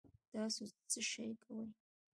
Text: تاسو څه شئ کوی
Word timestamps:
تاسو 0.31 0.63
څه 0.91 0.99
شئ 1.09 1.29
کوی 1.43 1.67